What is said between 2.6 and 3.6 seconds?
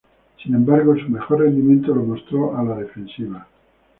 la defensiva.